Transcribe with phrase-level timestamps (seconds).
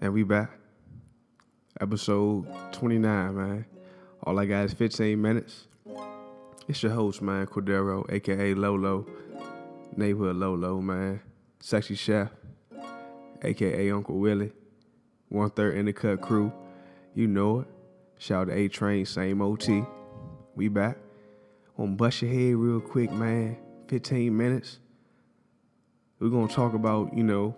[0.00, 0.50] And we back.
[1.80, 3.66] Episode 29, man.
[4.22, 5.66] All I got is 15 minutes.
[6.68, 9.06] It's your host, man, Cordero, aka Lolo.
[9.96, 11.20] Neighborhood Lolo, man.
[11.58, 12.28] Sexy Chef,
[13.42, 14.52] aka Uncle Willie.
[15.30, 16.52] One third in the cut crew.
[17.14, 17.66] You know it.
[18.18, 19.82] Shout out to A Train, same OT.
[20.54, 20.96] We back.
[21.76, 23.56] Gonna bust your head real quick, man.
[23.88, 24.78] 15 minutes.
[26.20, 27.56] We're gonna talk about, you know,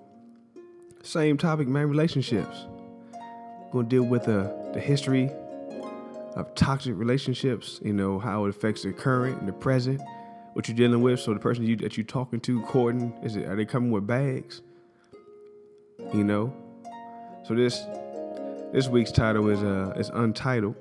[1.03, 2.67] same topic, man, relationships.
[3.12, 5.31] We're gonna deal with the, the history
[6.36, 10.00] of toxic relationships, you know, how it affects the current and the present,
[10.53, 11.21] what you're dealing with.
[11.21, 14.07] So the person you, that you're talking to, courting, is it are they coming with
[14.07, 14.63] bags?
[16.13, 16.55] You know?
[17.44, 17.85] So this
[18.72, 20.75] this week's title is uh is untitled.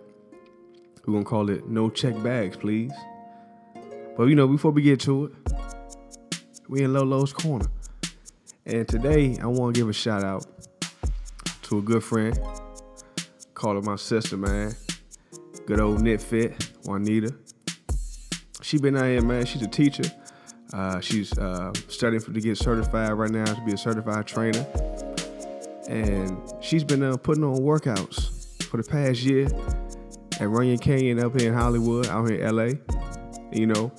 [1.05, 2.91] We're gonna call it No Check Bags, please.
[4.17, 5.31] But you know, before we get to it,
[6.67, 7.65] we in Lolo's corner.
[8.65, 10.45] And today I want to give a shout out
[11.63, 12.39] to a good friend.
[13.53, 14.75] Call her my sister, man.
[15.65, 17.33] Good old Nit Fit, Juanita.
[18.61, 19.45] She been out here, man.
[19.45, 20.03] She's a teacher.
[20.73, 24.65] Uh, she's uh, studying for, to get certified right now to be a certified trainer.
[25.87, 29.47] And she's been uh, putting on workouts for the past year
[30.39, 32.69] at Runyon Canyon up here in Hollywood, out here in LA.
[33.51, 33.91] You know,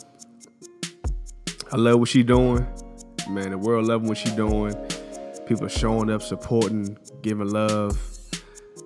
[1.73, 2.67] I love what she's doing.
[3.31, 4.75] Man, the world loving what she doing.
[5.47, 7.97] People showing up, supporting, giving love.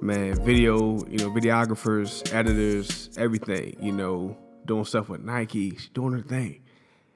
[0.03, 4.37] Man, video, you know, videographers, editors, everything, you know,
[4.67, 5.71] doing stuff with Nike.
[5.71, 6.61] She's doing her thing.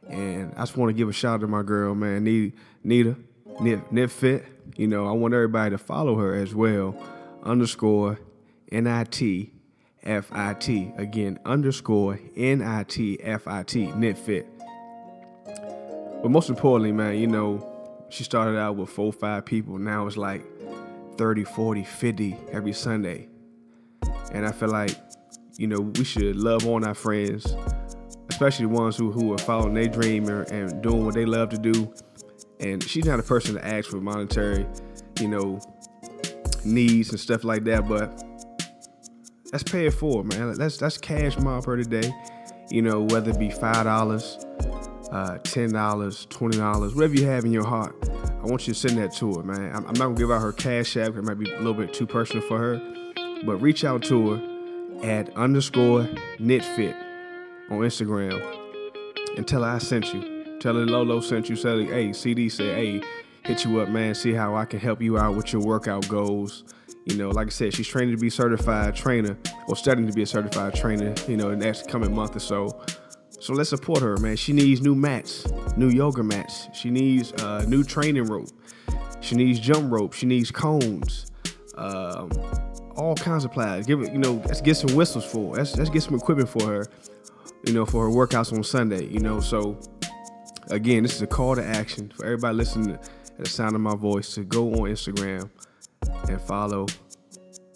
[0.09, 3.17] And I just want to give a shout out to my girl, man, Nita,
[3.61, 4.47] Nip, Nip Fit.
[4.77, 6.97] You know, I want everybody to follow her as well.
[7.43, 8.19] Underscore
[8.73, 9.53] N I T
[10.03, 10.93] F I T.
[10.97, 13.93] Again, underscore N I T F I T.
[13.93, 14.47] Nit Fit.
[16.23, 17.67] But most importantly, man, you know,
[18.09, 19.79] she started out with four, five people.
[19.79, 20.45] Now it's like
[21.17, 23.29] 30, 40, 50 every Sunday.
[24.33, 24.97] And I feel like,
[25.57, 27.55] you know, we should love on our friends,
[28.31, 31.51] especially the ones who, who are following their dream and, and doing what they love
[31.51, 31.93] to do.
[32.61, 34.67] And she's not a person to ask for monetary,
[35.21, 35.61] you know,
[36.65, 38.25] needs and stuff like that, but
[39.53, 40.55] let's pay it forward, man.
[40.57, 42.13] Let's let's cash mob her today.
[42.71, 44.45] You know, whether it be five dollars,
[45.11, 47.97] uh, ten dollars, twenty dollars, whatever you have in your heart.
[48.11, 49.75] I want you to send that to her, man.
[49.75, 51.17] I'm, I'm not gonna give out her cash app.
[51.17, 53.13] It might be a little bit too personal for her,
[53.45, 54.59] but reach out to her
[55.03, 56.03] at underscore
[56.39, 56.95] nitfit
[57.71, 58.41] on Instagram
[59.37, 60.59] and tell her I sent you.
[60.61, 61.57] Tell her Lolo sent you.
[61.57, 63.03] Tell her, hey, CD said, hey,
[63.45, 64.15] hit you up, man.
[64.15, 66.65] See how I can help you out with your workout goals.
[67.05, 69.39] You know, like I said, she's training to be certified trainer
[69.69, 71.15] or studying to be a certified trainer.
[71.27, 72.83] You know, in the next coming month or so.
[73.41, 74.37] So let's support her, man.
[74.37, 76.69] She needs new mats, new yoga mats.
[76.75, 78.51] She needs uh, new training rope.
[79.21, 80.13] She needs jump rope.
[80.13, 81.31] She needs cones.
[81.77, 82.31] Um,
[82.97, 83.87] all kinds of pliers.
[83.87, 85.51] Give it, you know, let's get some whistles for.
[85.51, 85.59] Her.
[85.59, 86.87] Let's let's get some equipment for her.
[87.65, 89.05] You know, for her workouts on Sunday.
[89.07, 89.79] You know, so
[90.71, 93.95] again, this is a call to action for everybody listening at the sound of my
[93.95, 95.49] voice to go on Instagram
[96.29, 96.87] and follow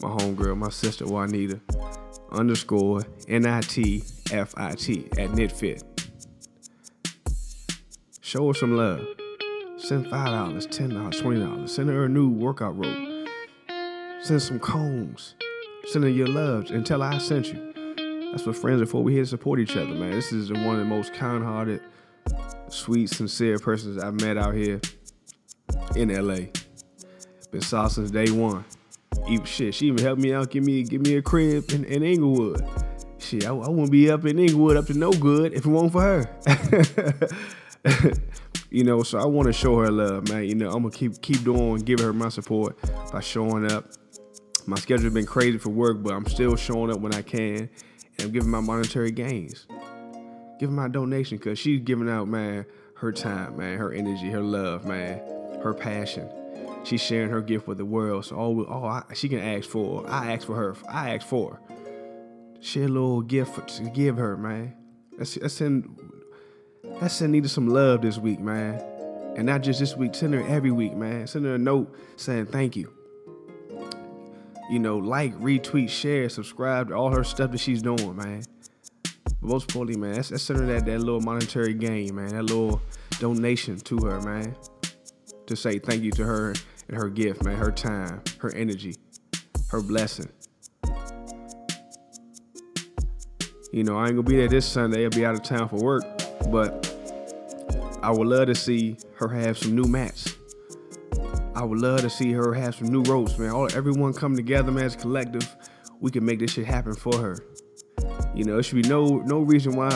[0.00, 1.60] my homegirl, my sister Juanita,
[2.32, 5.82] underscore N I T F I T at NitFit.
[8.20, 9.06] Show her some love.
[9.76, 11.74] Send five dollars, ten dollars, twenty dollars.
[11.74, 13.28] Send her a new workout rope.
[14.22, 15.34] Send some combs.
[15.86, 17.72] Send her your love and tell her I sent you.
[18.30, 19.02] That's what friends are for.
[19.02, 20.12] We here to support each other, man.
[20.12, 21.82] This is one of the most kind-hearted,
[22.68, 24.80] sweet, sincere persons I've met out here
[25.94, 26.46] in LA.
[27.50, 28.64] Been solid since day one.
[29.28, 32.02] Even shit, she even helped me out, give me give me a crib in, in
[32.02, 32.64] Inglewood.
[33.32, 35.90] Shit, I, I wouldn't be up in Inglewood up to no good if it weren't
[35.90, 36.28] for her.
[38.70, 40.44] you know, so I want to show her love, man.
[40.44, 42.76] You know, I'm gonna keep keep doing, giving her my support
[43.10, 43.86] by showing up.
[44.66, 47.70] My schedule's been crazy for work, but I'm still showing up when I can,
[48.18, 49.66] and I'm giving my monetary gains,
[50.60, 52.66] giving my donation, cause she's giving out, man,
[52.96, 55.22] her time, man, her energy, her love, man,
[55.62, 56.28] her passion.
[56.84, 58.26] She's sharing her gift with the world.
[58.26, 60.76] So all, all I, she can ask for, I ask for her.
[60.86, 61.52] I ask for.
[61.54, 61.81] Her.
[62.62, 64.72] Share a little gift to give her, man.
[65.18, 65.98] Let's, let's send
[67.00, 68.80] let's send Nita some love this week, man.
[69.36, 71.26] And not just this week, send her every week, man.
[71.26, 72.92] Send her a note saying thank you.
[74.70, 78.44] You know, like, retweet, share, subscribe to all her stuff that she's doing, man.
[79.24, 82.28] But most importantly, man, let's, let's send her that, that little monetary gain, man.
[82.28, 82.80] That little
[83.18, 84.54] donation to her, man.
[85.46, 86.54] To say thank you to her
[86.86, 88.94] and her gift, man, her time, her energy,
[89.70, 90.30] her blessing.
[93.72, 95.04] You know, I ain't gonna be there this Sunday.
[95.04, 96.04] I'll be out of town for work,
[96.50, 96.94] but
[98.02, 100.36] I would love to see her have some new mats.
[101.54, 103.50] I would love to see her have some new ropes, man.
[103.50, 105.56] All everyone come together, man, as a collective.
[106.00, 107.38] We can make this shit happen for her.
[108.34, 109.88] You know, it should be no no reason why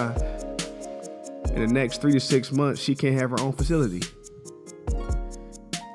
[1.53, 4.01] in the next three to six months she can't have her own facility.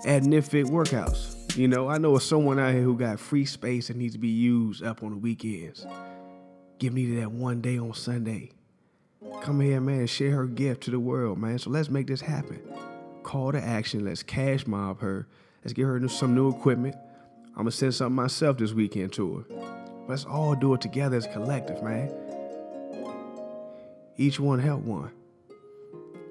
[0.06, 1.58] At NIFIT workouts.
[1.58, 4.20] You know, I know of someone out here who got free space that needs to
[4.20, 5.86] be used up on the weekends.
[6.82, 8.54] Give me that one day on Sunday.
[9.44, 11.60] Come here, man, share her gift to the world, man.
[11.60, 12.60] So let's make this happen.
[13.22, 14.04] Call to action.
[14.04, 15.28] Let's cash mob her.
[15.64, 16.96] Let's get her some new equipment.
[17.50, 19.56] I'm gonna send something myself this weekend to her.
[20.08, 22.12] Let's all do it together as collective, man.
[24.18, 25.12] Each one help one.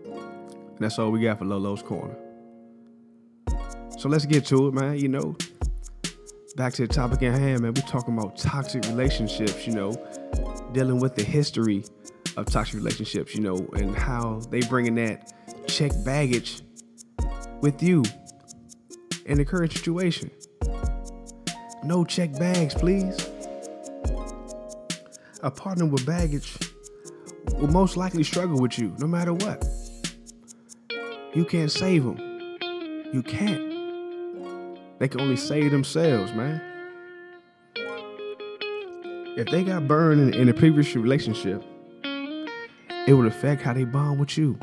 [0.05, 2.17] And that's all we got for Lolo's Corner.
[3.97, 4.99] So let's get to it, man.
[4.99, 5.37] You know,
[6.61, 7.73] back to the topic at hand, man.
[7.73, 9.93] We're talking about toxic relationships, you know,
[10.73, 11.87] dealing with the history
[12.37, 15.33] of toxic relationships, you know, and how they bringing that
[15.67, 16.61] check baggage
[17.63, 18.05] with you
[19.25, 20.31] in the current situation.
[21.83, 23.17] No check bags, please.
[25.43, 26.59] A partner with baggage
[27.55, 29.65] will most likely struggle with you no matter what.
[31.33, 32.19] You can't save them.
[33.15, 33.70] You can't.
[35.01, 36.61] They can only save themselves, man.
[39.39, 41.65] If they got burned in, in a previous relationship,
[42.05, 44.59] it would affect how they bond with you.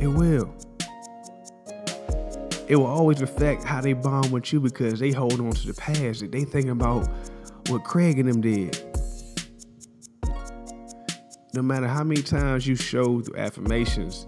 [0.00, 0.52] It will.
[2.66, 5.74] It will always affect how they bond with you because they hold on to the
[5.74, 6.28] past.
[6.28, 7.08] They thinking about
[7.68, 8.82] what Craig and them did.
[11.54, 14.26] No matter how many times you show through affirmations,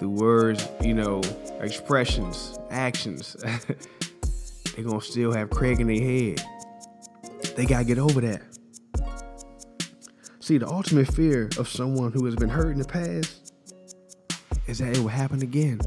[0.00, 1.20] through words, you know,
[1.60, 3.34] expressions, actions,
[4.74, 6.42] they're gonna still have Craig in their head.
[7.54, 8.40] They gotta get over that.
[10.40, 13.52] See, the ultimate fear of someone who has been hurt in the past
[14.66, 15.80] is that it will happen again.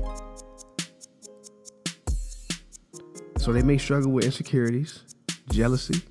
[3.40, 5.02] So they may struggle with insecurities,
[5.50, 6.04] jealousy,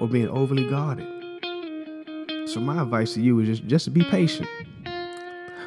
[0.00, 1.06] or being overly guarded.
[2.48, 4.48] So my advice to you is just, just to be patient.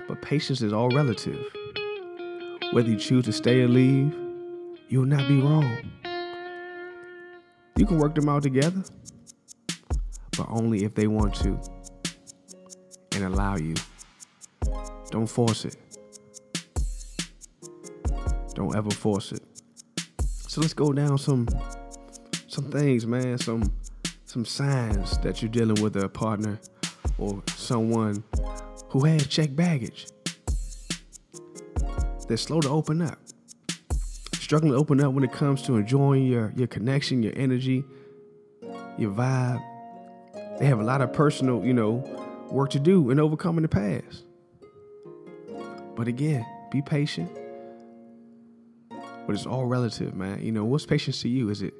[0.09, 1.39] But patience is all relative.
[2.73, 4.11] Whether you choose to stay or leave,
[4.87, 5.77] you will not be wrong.
[7.77, 8.83] You can work them out together,
[10.35, 11.59] but only if they want to
[13.11, 13.75] and allow you.
[15.11, 15.77] Don't force it.
[18.55, 19.43] Don't ever force it.
[20.25, 21.47] So let's go down some
[22.47, 23.71] some things, man, some
[24.25, 26.59] some signs that you're dealing with a partner
[27.19, 28.23] or someone
[28.89, 30.07] who has checked baggage.
[32.27, 33.17] They're slow to open up.
[34.35, 37.83] Struggling to open up when it comes to enjoying your, your connection, your energy,
[38.97, 39.63] your vibe.
[40.59, 42.03] They have a lot of personal, you know,
[42.51, 44.25] work to do in overcoming the past.
[45.95, 47.31] But again, be patient.
[48.89, 50.43] But it's all relative, man.
[50.43, 51.49] You know, what's patience to you?
[51.49, 51.73] Is it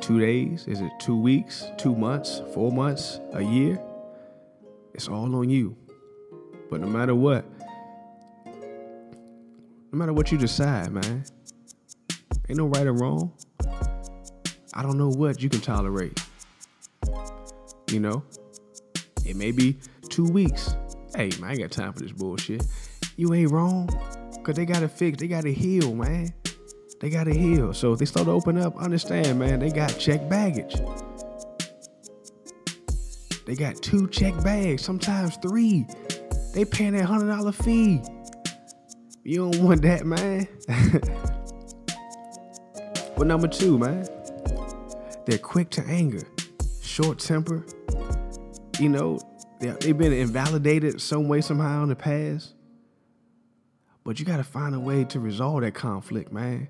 [0.00, 0.66] two days?
[0.66, 3.80] Is it two weeks, two months, four months, a year?
[4.92, 5.76] It's all on you.
[6.70, 7.44] But no matter what,
[8.46, 11.24] no matter what you decide, man,
[12.48, 13.32] ain't no right or wrong.
[14.74, 16.20] I don't know what you can tolerate.
[17.90, 18.24] You know,
[19.24, 19.78] it may be
[20.08, 20.74] two weeks.
[21.14, 22.66] Hey, man, I ain't got time for this bullshit.
[23.16, 23.88] You ain't wrong.
[24.42, 26.34] Cause they gotta fix, they gotta heal, man.
[27.00, 27.72] They gotta heal.
[27.72, 30.74] So if they start to open up, understand, man, they got check baggage.
[33.46, 35.86] They got two check bags, sometimes three.
[36.54, 38.00] They paying that hundred dollar fee.
[39.24, 40.46] You don't want that, man.
[43.16, 44.06] but number two, man,
[45.26, 46.22] they're quick to anger,
[46.80, 47.66] short temper.
[48.78, 49.18] You know,
[49.58, 52.54] they've been invalidated some way, somehow in the past.
[54.04, 56.68] But you got to find a way to resolve that conflict, man.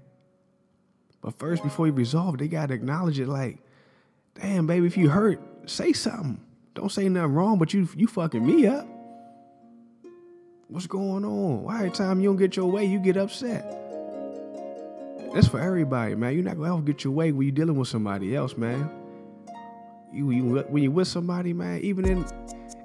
[1.21, 3.59] But first, before you resolve it, they got to acknowledge it like,
[4.35, 6.41] damn, baby, if you hurt, say something.
[6.73, 8.94] Don't say nothing wrong, but you you fucking me up.
[10.69, 11.63] What's going on?
[11.63, 13.65] Why every time you don't get your way, you get upset?
[15.35, 16.33] That's for everybody, man.
[16.33, 18.89] You're not gonna ever get your way when you're dealing with somebody else, man.
[20.13, 22.25] You, you when you're with somebody, man, even in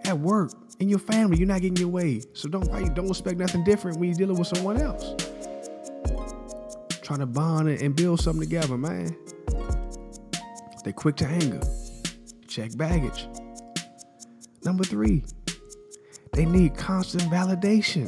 [0.06, 2.22] at work, in your family, you're not getting your way.
[2.34, 5.16] So don't don't expect nothing different when you're dealing with someone else.
[7.02, 9.16] Trying to bond and build something together, man.
[10.84, 11.62] They're quick to anger.
[12.48, 13.28] Check baggage.
[14.66, 15.24] Number three,
[16.40, 18.08] they need constant validation.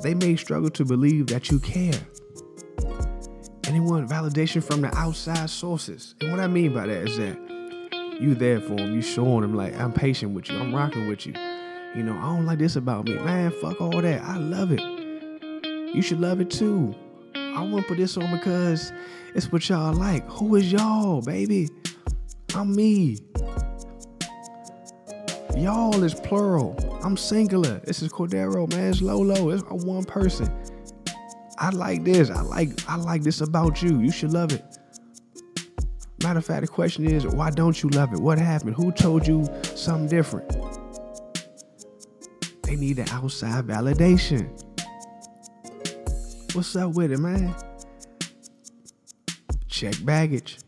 [0.00, 2.00] They may struggle to believe that you care.
[3.64, 6.14] And they want validation from the outside sources.
[6.20, 7.36] And what I mean by that is that
[8.20, 11.26] you there for them, you showing them like I'm patient with you, I'm rocking with
[11.26, 11.32] you.
[11.96, 13.14] You know, I don't like this about me.
[13.14, 14.22] Man, fuck all that.
[14.22, 14.80] I love it.
[15.92, 16.94] You should love it too.
[17.34, 18.92] I want to put this on because
[19.34, 20.24] it's what y'all like.
[20.30, 21.70] Who is y'all, baby?
[22.54, 23.18] I'm me.
[25.58, 26.76] Y'all is plural.
[27.02, 27.80] I'm singular.
[27.80, 28.90] This is Cordero, man.
[28.90, 29.50] It's Lolo.
[29.50, 30.48] It's one person.
[31.58, 32.30] I like this.
[32.30, 33.98] I like I like this about you.
[33.98, 34.64] You should love it.
[36.22, 38.20] Matter of fact, the question is, why don't you love it?
[38.20, 38.76] What happened?
[38.76, 40.48] Who told you something different?
[42.62, 44.48] They need the outside validation.
[46.54, 47.52] What's up with it, man?
[49.66, 50.58] Check baggage.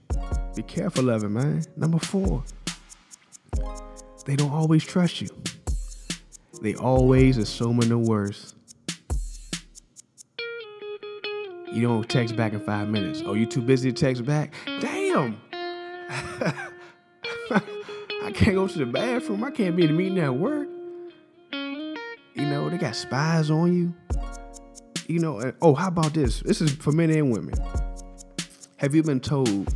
[0.56, 1.62] Be careful of it, man.
[1.76, 2.42] Number four,
[4.24, 5.28] they don't always trust you.
[6.62, 8.54] They always assuming the worst.
[11.72, 13.22] You don't text back in five minutes.
[13.24, 14.52] Oh, you too busy to text back?
[14.80, 15.40] Damn.
[17.52, 19.44] I can't go to the bathroom.
[19.44, 20.68] I can't be in a meeting at work.
[21.52, 21.96] You
[22.46, 23.94] know, they got spies on you.
[25.06, 26.40] You know, and, oh, how about this?
[26.40, 27.54] This is for men and women.
[28.76, 29.74] Have you been told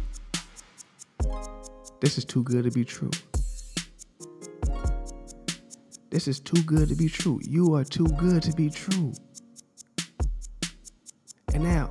[2.00, 3.10] this is too good to be true?
[6.14, 7.40] This is too good to be true.
[7.42, 9.12] You are too good to be true.
[11.52, 11.90] And now,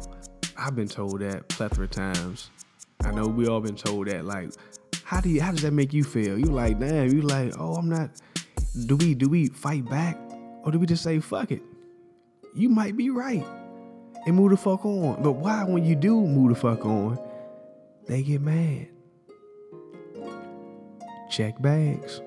[0.56, 2.50] I've been told that plethora times.
[3.03, 4.24] I know we all been told that.
[4.24, 4.51] Like,
[5.03, 6.39] how do you how does that make you feel?
[6.39, 8.12] You like, damn, you like, oh, I'm not
[8.86, 10.18] do we do we fight back?
[10.63, 11.62] Or do we just say fuck it?
[12.56, 13.46] You might be right.
[14.25, 15.22] And move the fuck on.
[15.22, 17.20] But why when you do move the fuck on,
[18.08, 18.88] they get mad.
[21.30, 22.22] Check bags.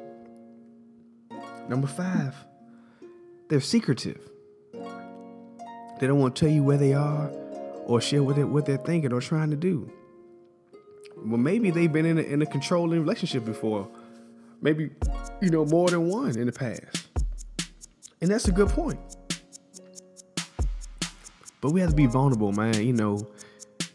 [1.69, 2.35] Number five,
[3.49, 4.21] they're secretive.
[5.99, 7.31] They don't want to tell you where they are
[7.87, 9.91] or share what they're, what they're thinking or trying to do.
[11.17, 13.89] Well, maybe they've been in a, in a controlling relationship before.
[14.61, 14.91] Maybe,
[15.41, 17.09] you know, more than one in the past.
[18.21, 18.99] And that's a good point.
[21.61, 22.75] But we have to be vulnerable, man.
[22.75, 23.27] You know,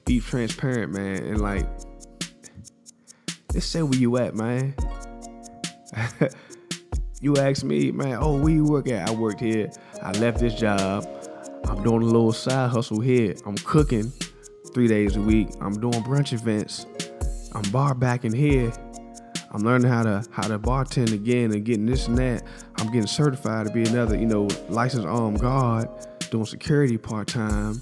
[0.05, 1.23] be transparent, man.
[1.23, 1.67] And like,
[3.53, 4.75] just say where you at, man.
[7.21, 9.07] you ask me, man, oh, where you work at?
[9.07, 9.71] I worked here.
[10.01, 11.07] I left this job.
[11.65, 13.35] I'm doing a little side hustle here.
[13.45, 14.11] I'm cooking
[14.73, 15.49] three days a week.
[15.61, 16.87] I'm doing brunch events.
[17.53, 18.73] I'm bar backing here.
[19.51, 22.43] I'm learning how to how to bartend again and getting this and that.
[22.77, 25.89] I'm getting certified to be another, you know, licensed armed guard,
[26.31, 27.81] doing security part time.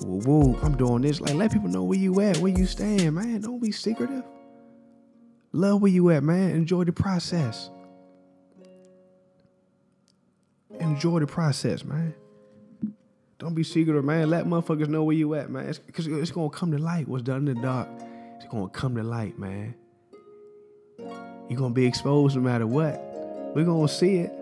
[0.00, 1.20] Woo woo, I'm doing this.
[1.20, 3.40] Like let people know where you at, where you stand, man.
[3.40, 4.24] Don't be secretive.
[5.52, 6.50] Love where you at, man.
[6.50, 7.70] Enjoy the process.
[10.80, 12.14] Enjoy the process, man.
[13.38, 14.30] Don't be secretive, man.
[14.30, 15.66] Let motherfuckers know where you at, man.
[15.68, 17.08] It's, it's gonna come to light.
[17.08, 17.88] What's done in the dark,
[18.36, 19.74] it's gonna come to light, man.
[20.98, 23.00] You're gonna be exposed no matter what.
[23.54, 24.32] We're gonna see it.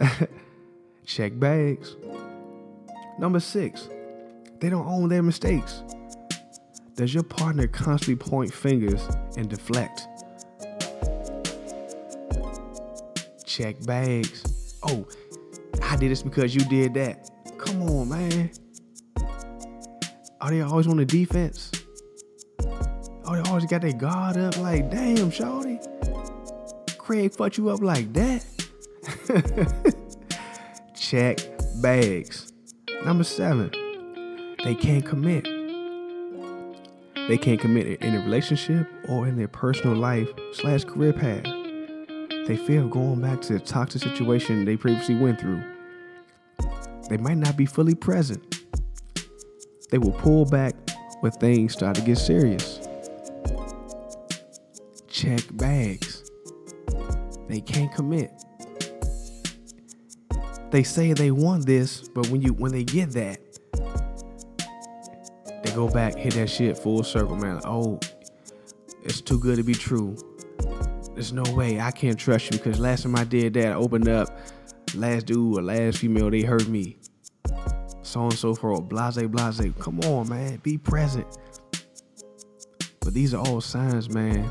[1.06, 1.96] Check bags.
[3.18, 3.88] Number six,
[4.60, 5.82] they don't own their mistakes.
[6.96, 9.06] Does your partner constantly point fingers
[9.36, 10.06] and deflect?
[13.44, 14.51] Check bags.
[14.84, 15.06] Oh,
[15.82, 17.30] I did this because you did that.
[17.58, 18.50] Come on, man.
[20.40, 21.70] Are they always on the defense?
[23.24, 24.58] Oh, they always got their guard up.
[24.58, 25.78] Like, damn, shorty.
[26.98, 28.44] Craig fucked you up like that.
[30.96, 31.38] Check
[31.80, 32.52] bags.
[33.04, 33.70] Number seven,
[34.64, 35.44] they can't commit.
[37.28, 41.61] They can't commit in a relationship or in their personal life slash career path.
[42.46, 45.62] They fear of going back to the toxic situation they previously went through.
[47.08, 48.62] They might not be fully present.
[49.90, 50.74] They will pull back
[51.20, 52.80] when things start to get serious.
[55.06, 56.28] Check bags.
[57.48, 58.32] They can't commit.
[60.72, 63.38] They say they want this, but when you when they get that,
[65.62, 67.60] they go back, hit that shit full circle, man.
[67.64, 68.00] Oh,
[69.04, 70.16] it's too good to be true.
[71.14, 74.08] There's no way I can't trust you because last time I did that, I opened
[74.08, 74.28] up,
[74.94, 76.96] last dude or last female, they hurt me.
[78.02, 79.72] So and so forth, blase, blase.
[79.78, 81.26] Come on, man, be present.
[83.00, 84.50] But these are all signs, man,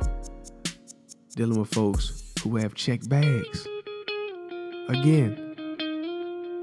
[1.36, 3.68] dealing with folks who have checked bags.
[4.90, 5.56] Again,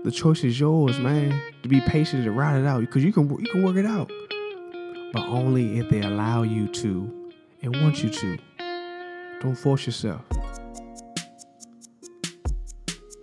[0.05, 1.41] the choice is yours, man.
[1.63, 4.13] To be patient and ride it out because you can you can work it out,
[5.13, 8.39] but only if they allow you to and want you to.
[9.41, 10.23] Don't force yourself.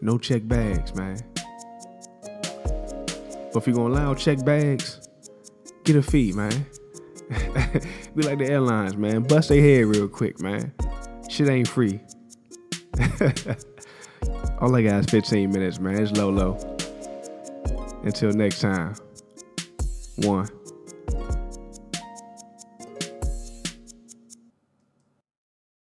[0.02, 1.20] No check bags, man.
[2.22, 5.08] But if you're gonna allow check bags,
[5.84, 6.66] get a fee, man.
[8.16, 9.24] Be like the airlines, man.
[9.24, 10.74] Bust their head real quick, man.
[11.30, 12.00] Shit ain't free.
[14.60, 16.02] All I got is 15 minutes, man.
[16.02, 16.58] It's Lolo.
[18.04, 18.96] Until next time.
[20.18, 20.48] One.